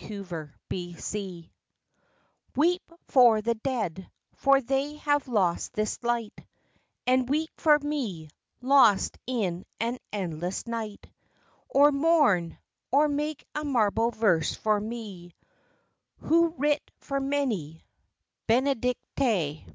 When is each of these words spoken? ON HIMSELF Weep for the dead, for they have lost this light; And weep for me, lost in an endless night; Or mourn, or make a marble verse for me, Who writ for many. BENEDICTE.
ON 0.00 0.08
HIMSELF 0.70 1.50
Weep 2.56 2.82
for 3.08 3.42
the 3.42 3.54
dead, 3.56 4.10
for 4.36 4.62
they 4.62 4.94
have 4.94 5.28
lost 5.28 5.74
this 5.74 6.02
light; 6.02 6.32
And 7.06 7.28
weep 7.28 7.50
for 7.58 7.78
me, 7.78 8.30
lost 8.62 9.18
in 9.26 9.66
an 9.80 9.98
endless 10.10 10.66
night; 10.66 11.10
Or 11.68 11.92
mourn, 11.92 12.56
or 12.90 13.06
make 13.06 13.44
a 13.54 13.66
marble 13.66 14.10
verse 14.12 14.54
for 14.54 14.80
me, 14.80 15.32
Who 16.20 16.46
writ 16.56 16.90
for 17.00 17.20
many. 17.20 17.84
BENEDICTE. 18.46 19.66